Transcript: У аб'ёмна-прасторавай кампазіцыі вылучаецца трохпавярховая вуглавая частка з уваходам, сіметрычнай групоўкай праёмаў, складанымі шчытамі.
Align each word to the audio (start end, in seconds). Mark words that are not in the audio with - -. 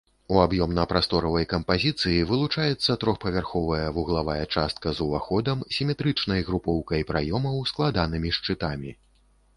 У 0.35 0.37
аб'ёмна-прасторавай 0.43 1.45
кампазіцыі 1.51 2.23
вылучаецца 2.31 2.91
трохпавярховая 3.03 3.85
вуглавая 3.99 4.39
частка 4.55 4.95
з 5.01 5.07
уваходам, 5.07 5.63
сіметрычнай 5.77 6.41
групоўкай 6.51 7.01
праёмаў, 7.11 7.63
складанымі 7.75 8.29
шчытамі. 8.41 8.91